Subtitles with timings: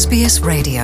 [0.00, 0.82] SBS Radio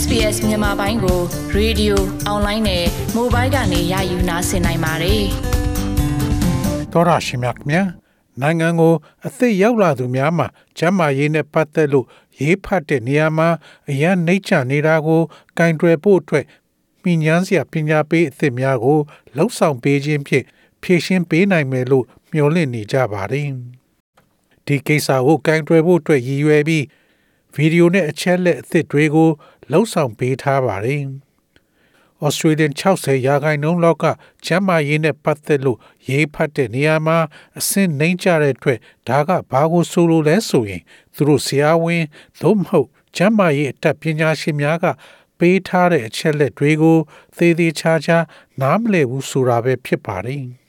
[0.00, 1.20] SBS မြန်မာပိုင်းကို
[1.54, 5.24] ရေဒီယိုအွန်လိုင်းနဲ့မိုဘိုင်းကနေရယူနားဆင်နိုင်ပါတယ်။
[6.92, 7.76] တော်ရရှိမြတ်မြ
[8.40, 8.94] နိုင်ငံကို
[9.26, 10.46] အသစ်ရောက်လာသူများမှာ
[10.78, 12.06] ကျမ်းမာရေးနဲ့ပတ်သက်လို့
[12.40, 13.48] ရေးဖတ်တဲ့နေရာမှာ
[13.90, 15.22] အရန်နှိမ့်ချနေတာကို
[15.58, 16.46] ကင်တွယ်ဖို့အတွက်
[17.04, 18.98] မိညာစရာပညာပေးအသစ်များကို
[19.36, 20.44] လှုပ်ဆောင်ပေးခြင်းဖြင့်
[20.82, 23.50] ဖြည့်ရှင်းပေးနိုင်မယ်လို့မျှော်လင့်နေကြပါတယ်။
[24.68, 26.84] ဒီကိစ္စကိုကင်တွယ်ဖို့အတွက်ရည်ရွယ်ပြီး
[27.54, 29.30] ဗီဒီယိုနဲ့အချက်လက်အသစ်တွေကို
[29.70, 31.02] လှုပ်ဆောင်ပေးထားပါတယ်။
[32.26, 34.04] Australian 60ရာခိုင်နှုန်းလောက်က
[34.46, 37.18] ကျန်းမာရေးနဲ့ပတ်သက်လို့ရေးဖတ်တဲ့နေရာမှာ
[37.58, 40.82] အဆင့်နှိမ့်ကြတဲ့အတွက်ဒါကဘာကိုဆိုလိုလဲဆိုရင်
[41.14, 42.04] သူတို့ဆရာဝန်
[42.40, 44.86] သို့မဟုတ်ကျန်းမာရေးအတတ်ပညာရှင်များက
[45.38, 46.98] ပေးထားတဲ့အချက်လက်တွေကို
[47.36, 48.18] သေသေးချာချာ
[48.60, 50.44] နားမလည်ဘူးဆိုတာပဲဖြစ်ပါတယ်။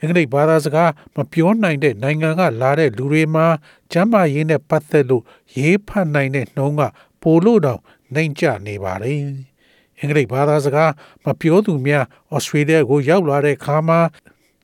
[0.00, 3.46] အင်္ဂလိပ်ဘာသာစကားမပြောနိုင်တဲ့နိုင်ငံကလာတဲ့လူတွေမှာ
[3.92, 5.24] ကျမ်းမာရေးနဲ့ပတ်သက်လို့
[5.56, 6.82] ရေးဖတ်နိုင်တဲ့နှုန်းက
[7.22, 7.80] ပိုလို့တောင်
[8.14, 9.20] နှိမ့်ကျနေပါတယ်။
[9.98, 10.90] အင်္ဂလိပ်ဘာသာစကား
[11.24, 14.00] မပြောသူများဩစတြေးလျကိုရောက်လာတဲ့အခါမှာ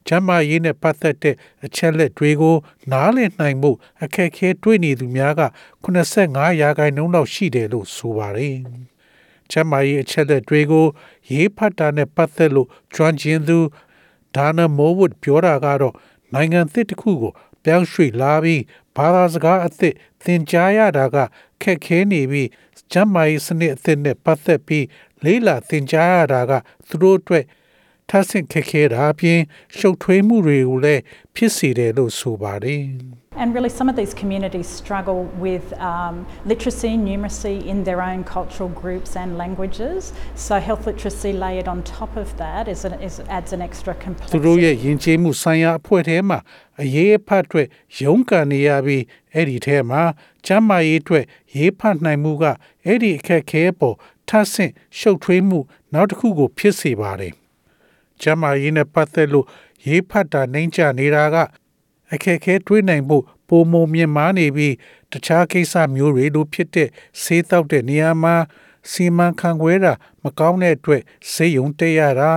[0.09, 2.57] ကျမ်းမာရေးနဲ့ပတ်သက်တဲ့အချက်လက်တွေကို
[2.93, 3.71] နားလည်နိုင်မှု
[4.03, 5.43] အခက်အခဲတွေ့နေသူများက
[5.85, 8.57] 85ရာခိုင်နှုန်းလောက်ရှိတယ်လို့ဆိုပါတယ်။
[9.51, 10.87] ကျမ်းမာရေးအချက်လက်တွေကို
[11.33, 13.59] ရေးဖတ်တာနဲ့ပတ်သက်လို့ကျွမ်းကျင်သူ
[14.37, 15.95] ဒါနာမိုးဝုဒ်ပြောတာကတော့
[16.35, 17.33] နိုင်ငံသစ်တစ်ခုကို
[17.65, 18.63] ပြောင်းရွှေ့လာပြီး
[18.97, 21.17] ဘာသာစကားအသစ်သင်ကြားရတာက
[21.63, 22.49] ခက်ခဲနေပြီး
[22.93, 24.87] ကျမ်းမာရေးစနစ်အသစ်နဲ့ပတ်သက်ပြီး
[25.25, 26.53] လေးလာသင်ကြားရတာက
[26.89, 27.45] သူတို့အတွက်
[28.10, 29.40] ထပ်ဆင့်ခက်ခဲတာအပြင်
[29.78, 31.02] ရှုပ်ထွေးမှုတွေကိုလည်း
[31.36, 32.84] ဖြစ်စေတယ်လို့ဆိုပါတယ်။
[33.42, 38.68] And really, some of these communities struggle with um, literacy, numeracy in their own cultural
[38.68, 40.12] groups and languages.
[40.36, 44.02] So, health literacy layered on top of that is an, is, adds an extra သူ
[44.06, 44.40] complexity.
[44.46, 46.40] တို့ရဲ့ယဉ်ကျေးမှုဆိုင်ရာအဖွဲ့ထဲမှာ
[46.82, 47.68] အရေးအဖတ်အတွက်
[48.02, 50.02] ရုန်းကန်နေရပြီးအဲ့ဒီထဲမှာ
[50.46, 52.44] ကျမ်းမာရေးအတွက်ရေးဖတ်နိုင်မှုက
[52.86, 53.96] အဲ့ဒီအခက်အခဲပေါ်
[54.30, 55.60] ထပ်ဆင့်ရှုပ်ထွေးမှု
[55.94, 57.34] နောက်တစ်ခုကိုဖြစ်စေပါတယ်။
[58.23, 59.47] ကျမ်းမာရေးနဲ့ပတ်သက်လို့
[59.87, 61.37] ရေးဖတ်တာနှိမ့်ချနေတာက
[62.13, 64.75] အခက်အခဲတွေးနိုင်ဖို့ပုံမမြင်မာနေပြီး
[65.13, 66.89] တခြားကိစ္စမျိုးတွေလိုဖြစ်တဲ့
[67.23, 68.35] ဆေးတောက်တဲ့နေရာမှာ
[68.91, 72.31] စီမံခန့်ခွဲတာမကောင်းတဲ့အတွက်ဆေးရုံတက်ရတာ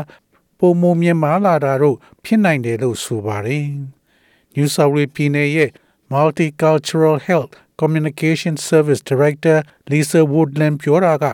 [0.59, 3.65] ပုံမမြင်မာလာတာတို့ဖြစ်နိုင်တယ်လို့ဆိုပါတယ်။
[4.55, 5.69] New South Wales ပြည်နယ်ရဲ့
[6.13, 9.57] Multicultural Health Communication Service Director
[9.91, 11.25] Lisa Woodland ပြောတာက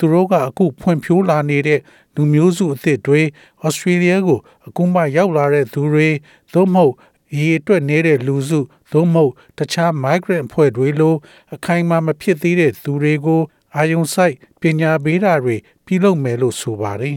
[0.00, 1.80] သူတို့ကအခုဖွံ့ဖြိုးလာနေတဲ့
[2.14, 3.20] လူမျိုးစုအသစ်တွေ
[3.64, 6.08] ဩစတြေးလျကိုအခုမှရောက်လာတဲ့သူတွေ
[6.54, 6.94] သို့မဟုတ်
[7.38, 8.60] ရေအတွက်နေတဲ့လူစု
[8.92, 11.14] သို့မဟုတ်တခြား migrant အဖွဲ့တွေလို
[11.54, 13.40] အခိုင်အမာမဖြစ်သေးတဲ့သူတွေကို
[13.76, 15.56] အာယုံဆိုင်ပညာပေးတာတွေ
[15.86, 17.16] ပြုလုပ်မယ်လို့ဆိုပါတယ်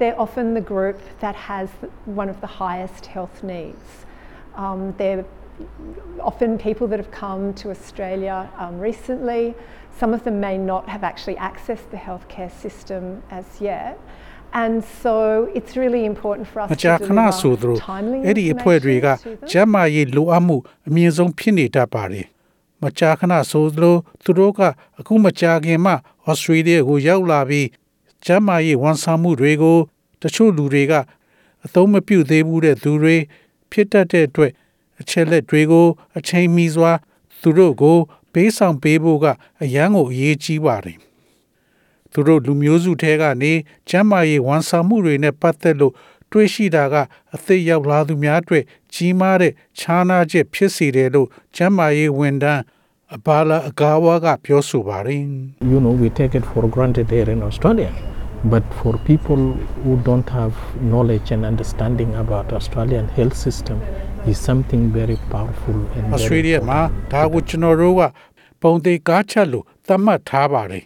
[0.00, 1.68] They're often the group that has
[2.22, 3.86] one of the highest health needs.
[4.62, 5.24] Um, they're
[6.21, 9.55] often people that have come to Australia um, recently.
[9.99, 13.99] Some of them may not have actually accessed the healthcare system as yet.
[14.53, 19.23] And so it's really important for us မ to ကြာခဏဆိုသ deliver လို timely အဲ့ဒီအဖွဲ့တွေက information
[19.25, 19.49] to them.
[19.51, 22.25] ကျန်းမာရေးလိုအပ်မှုအမြင့်ဆုံးဖြစ်နေတတ်ပါတယ်။
[22.83, 24.59] မကြာခဏဆိုသလိုသူတို့က
[24.99, 25.93] အခုမကြာခင်မှ
[26.27, 27.67] ဩစတြေးလျကိုရောက်လာပြီး
[28.25, 29.77] ကျန်းမာရေးဝန်ဆောင်မှုတွေကို
[30.21, 30.93] တချို့လူတွေက
[31.65, 33.15] အသုံးမပြုသေးဘူးတဲ့သူတွေ
[33.71, 34.51] ဖြစ်တတ်တဲ့အတွက်
[35.00, 35.86] အချက်လက်တွေကို
[36.18, 36.92] အချိန်မီစွာ
[37.40, 37.98] သူတို့ကို
[38.32, 39.26] ပေးဆောင်ပေးဖို့က
[39.62, 40.98] အရန်ကိုအရေးကြီးပါတယ်။
[42.12, 43.52] သူတို့လူမျိုးစုထဲကနေ
[43.88, 45.94] ကျမ်းမာရေးဝန်ဆောင်မှုတွေနဲ့ပတ်သက်လို့
[46.32, 46.94] တွေ့ရှိတာက
[47.34, 52.62] အသိရောက်လာသူများအတွက်ကြီးမားတဲ့ခြားနားချက်ဖြစ်စေတယ်လို့ကျမ်းမာရေးဝန်ထမ်း
[53.16, 55.22] အဘာလာအကာဝါကပြောဆိုပါတယ်
[55.72, 57.92] you know, we take it for granted here in Australia.
[58.54, 59.42] But for people
[59.82, 60.54] who don't have
[60.92, 63.78] knowledge and understanding about Australian health system
[64.30, 66.80] is something very powerful and ဩစတြေး very လျမှာ
[67.12, 68.02] ဒါကိုကျွန်တော်တို့က
[68.62, 70.84] ပုံသေးကားချက်လို့သတ်မှတ်ထားပါတယ်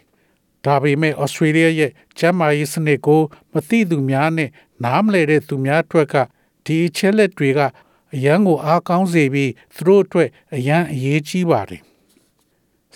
[0.65, 3.21] ဒါပေမဲ့ဩစတြေးလျရဲ့ကျန်းမာရေးစနစ်ကို
[3.53, 4.49] မသိသူများနဲ့
[4.83, 6.15] နားမလည်တဲ့သူများအတွက်က
[6.65, 7.59] ဒီအချက်လက်တွေက
[8.15, 11.81] အရန်ကိုအားကောင်းစေပြီးသူတို့အတွက်အရန်အရေးကြီးပါတယ်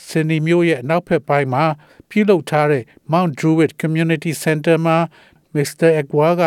[0.06, 1.64] စင်နီမျိုးရဲ့အနောက်ဘက်ပိုင်းမှာ
[2.10, 4.98] ပြုလုပ်ထားတဲ့ Mount Druitt Community Center မှာ
[5.56, 5.90] Mr.
[6.02, 6.42] Agwa က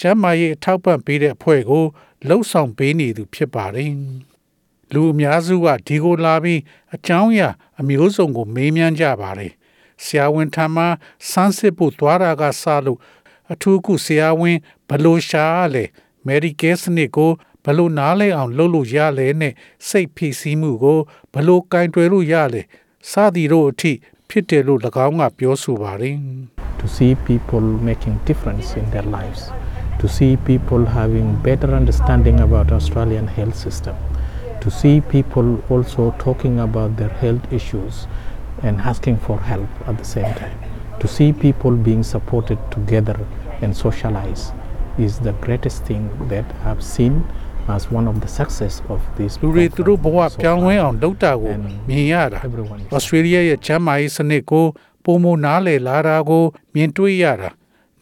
[0.00, 1.84] ကျမ်းမာရေးအထောက်ပံ့ပေးတဲ့အဖွဲ့ကို
[2.26, 3.92] လှုပ်ဆောင်ပေးနေသူဖြစ်ပါတယ်။
[4.92, 6.60] လူအများစုကဒီကိုလာပြီး
[6.94, 7.48] အကြောင်းအရာ
[7.80, 9.52] အမျိုးစုံကို မေးမြန်းကြပါတယ်။
[10.04, 10.88] ဆရာဝန်ထံမှာ
[11.30, 12.98] စမ်းစစ်ဖို့သွားတာကစလို့
[13.52, 15.84] အထူးကုဆရာဝန်ဘယ်လို့ရှာရလဲ
[16.26, 17.30] Medicare စနစ်ကို
[17.64, 19.54] ဘယ်လို့နားလဲအောင်လုပ်လို့ရလဲနဲ့
[19.88, 20.98] စိတ်ဖိစီးမှုကို
[21.32, 22.62] ဘယ်လို့ကင်တွယ်လို့ရလဲ
[23.10, 23.92] စသည်တို့အထိ
[24.28, 26.16] ဖြစ်တယ်လို့၎င်းကပြောဆိုပါတယ်
[26.80, 29.50] to see people making difference in their lives,
[29.99, 33.95] to see people having better understanding about Australian health system,
[34.61, 38.07] to see people also talking about their health issues
[38.61, 40.57] and asking for help at the same time.
[41.01, 43.17] To see people being supported together
[43.61, 44.51] and socialize
[44.97, 47.25] is the greatest thing that I've seen
[47.67, 50.81] as one of the success of this လူတွေသူတို့ဘဝ conference so ပြောင်းလဲ far.
[50.83, 54.65] အောင်လုပ်တာကို And မြင်ရတာ everyone is ဩစတြေးလျရဲ့ကျန်းမာရေးစနစ်ကို
[55.05, 56.43] ပုံမနားလည်လာတာကို
[56.73, 57.49] မြင်တွေ့ရတာ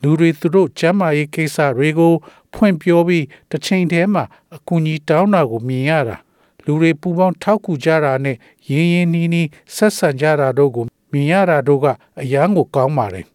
[0.06, 2.12] လူတွေသူတို့ကျန်းမာရေးကိစ္စတွေကို
[2.54, 4.24] ဖွင့်ပြောပြီးတစ်ချိန်တည်းမှာ
[4.54, 6.16] အကူအညီတောင်းတာကိုမြင်ရတာ
[6.64, 8.36] လူတွေပူပေါင်းထောက်ကူကြတာနဲ့
[8.70, 11.86] ရင်းရင်းနှီးနှီးဆက်ဆံကြတာတို့ကိုမြင်ရတာတို့က
[12.20, 13.26] အယမ်းကိုကောင်းပါတယ်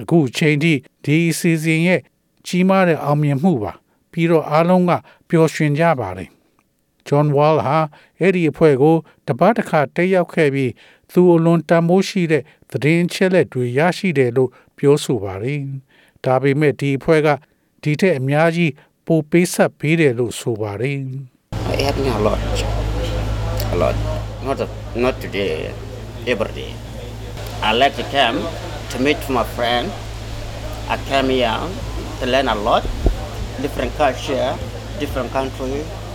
[0.00, 0.72] အခုအချိန်ထိ
[1.04, 2.00] ဒီအစီအစဉ်ရဲ့
[2.46, 3.72] ကြီးမားတဲ့အောင်မြင်မှုပါ
[4.12, 4.92] ပြီးတော့အားလုံးက
[5.28, 6.30] ပျော်ရွှင်ကြပါတယ်
[7.08, 7.78] John Wall ဟာ
[8.20, 8.96] အဲ့ဒီအဖွဲ့ကို
[9.28, 10.72] တပတ်တစ်ခါတက်ရောက်ခဲ့ပြီး
[11.12, 15.60] သူအလွန်တန်ဖိုးရှိတဲ့သတင်းအချက်လက်တွေရရှိတယ်လို့ပြောဆိုပါတယ်။
[16.24, 17.28] ဒါပေမဲ့ဒီအဖွဲ့က
[17.82, 18.72] ဒီထက်အများကြီး
[19.06, 20.98] ပိုပေးဆက်ပေးတယ်လို့ဆိုပါတယ်
[21.72, 22.40] It helped me a lot.
[23.74, 23.96] A lot.
[24.46, 24.66] Not a,
[25.04, 25.72] not today,
[26.32, 26.72] every day.
[27.68, 28.36] I like to come
[28.90, 29.84] to meet my friend.
[30.94, 31.60] I came here
[32.20, 32.84] to learn a lot.
[33.64, 34.48] Different culture,
[35.00, 35.74] different country.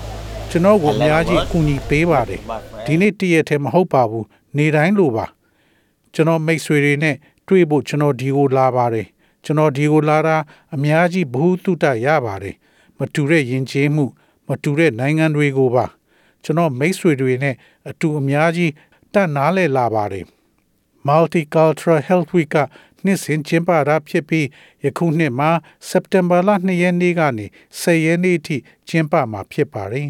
[0.51, 2.39] ။ကျွန်တော်ကိုအများကြီးအကူအညီပေးပါတယ်။
[2.85, 4.25] ဒီနေ့တည့်ရက်ထဲမဟုတ်ပါဘူး။
[4.57, 5.25] နေတိုင်းလိုပါ။
[6.13, 7.15] ကျွန်တော်မိတ်ဆွေတွေနဲ့
[7.47, 9.07] တွေ့ဖို့ကျွန်တော်ဒီကိုလာပါတယ်။
[9.43, 10.37] ကျွန်တော်ဒီကိုလာတာ
[10.75, 12.55] အများကြီးဘ ഹു တုတရပါတယ်။
[12.97, 14.05] မတူတဲ့ယဉ်ကျေးမှု
[14.47, 15.85] မတူတဲ့နိုင်ငံတွေကိုပါ
[16.43, 17.55] ကျွန်တော်မိတ်ဆွေတွေနဲ့
[17.89, 18.71] အတူအများကြီး
[19.13, 20.25] တတ်နားလဲလာပါတယ်
[21.07, 22.57] Multicultural Health Week က
[23.05, 24.47] နှစ်စဉ်ကျင်းပတာဖြစ်ပြီး
[24.83, 25.49] ယခုနှစ်မှာ
[25.89, 27.45] စက်တင်ဘာလ2ရက်နေ့ကနေ
[27.81, 28.57] 10ရက်နေ့အထိ
[28.87, 30.09] ကျင်းပမှာဖြစ်ပါတယ်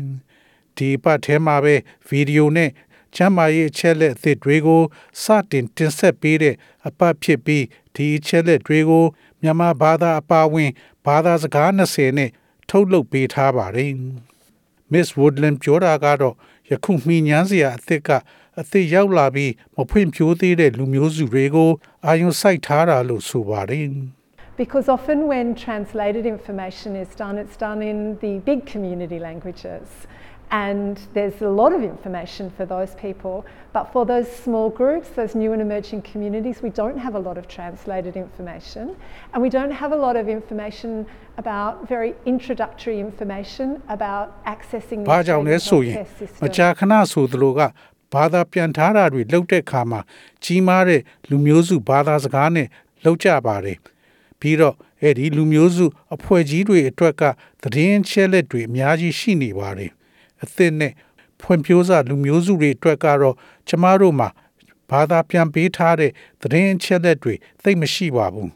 [0.78, 1.76] ဒီပတ်ထဲမှာပဲ
[2.08, 2.70] ဗီဒီယိုနဲ့
[3.15, 4.81] ကျမ်းမာရေးအချက်လက်အသစ်တွေကို
[5.23, 6.56] စတင်တင်ဆက်ပေးတဲ့
[6.88, 7.65] အပတ်ဖြစ်ပြီး
[7.95, 9.06] ဒီအချက်လက်တွေကို
[9.41, 10.71] မြန်မာဘာသာအပါအဝင်
[11.06, 12.29] ဘာသာစကား20နဲ့
[12.69, 13.94] ထုတ်လုပ်ပေးထားပါတယ်
[14.91, 16.35] Miss Woodland ပြောတာကတော့
[16.69, 18.09] ယခုမှီညမ်းစရာအသစ်က
[18.59, 21.71] အသစ်ရောက်လာပြီးမဖွင့်ဖြိုးသေးတဲ့လူမျိုးစုတွေကို
[22.06, 23.89] အာရုံစိုက်ထားတာလို့ဆိုပါတယ်
[24.63, 29.85] Because often when translated information is done, it's done in the big community languages.
[30.50, 33.44] And there's a lot of information for those people.
[33.73, 37.37] But for those small groups, those new and emerging communities, we don't have a lot
[37.38, 38.94] of translated information.
[39.32, 41.06] And we don't have a lot of information
[41.38, 46.43] about very introductory information about accessing the ဘာကြောင့်လဲ Australian ဆိုရင် healthcare system.
[46.44, 47.61] မကြာခဏဆိုသလိုက
[48.14, 50.00] ဘာသာပြန်ထားတာတွေလောက်တဲ့အခါမှာ
[50.44, 51.00] ကြီးမားတဲ့
[51.31, 52.67] လူမျိုးစုဘာသာစကားနဲ့
[53.05, 53.79] လောက်ကြပါတယ်
[54.41, 57.23] ပြီးတော့အဲ့ဒီလူမျိုးစုအဖွဲ့ကြီးတွေအတွက်က
[57.62, 59.91] သတင်းချက်လက်တွေအများကြီးရှိနေပါတယ်
[60.44, 60.94] အသစ်နဲ့
[61.41, 63.36] ဖွံ့ဖြိုးစာလူမျိုးစုတွေအတွက်ကတော့
[63.68, 64.30] ကျမတို့မှာ
[64.89, 67.33] ဘာသာပြန်ပေးထားတဲ့သတင်းချက်လက်တွေ
[67.63, 68.51] သိပ်မရှိပါဘူး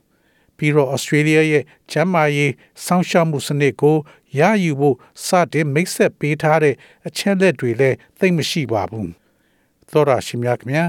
[0.58, 2.54] ပြီးတော့ Australia ရဲ့ကျန်းမာရေး
[2.86, 3.98] စောင့်ရှောက်မှုစနစ်ကို
[4.40, 4.96] ရယူဖို့
[5.26, 6.76] စတင်မိတ်ဆက်ပေးထားတဲ့
[7.08, 9.08] အချက်လက်တွေလည်းသိပ်မရှိပါဘူး။
[9.92, 10.88] သောရရှိမြခင်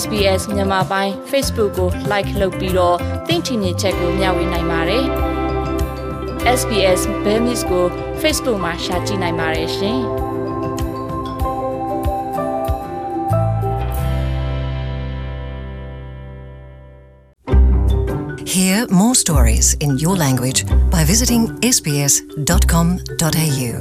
[0.02, 5.06] SBS မြန်မာပိုင်း Facebook ကို like လုပ်ပြီးတော့သင်ချင်တဲ့ချက်ကိုမျှဝေနိုင်ပါတယ်
[6.60, 7.86] SBS Bemis ကို
[8.22, 10.00] Facebook မှာ share ကြည့်နိုင်ပါတယ်ရှင်
[18.54, 20.60] Hear more stories in your language
[20.94, 21.44] by visiting
[21.76, 23.76] sbs.com.au.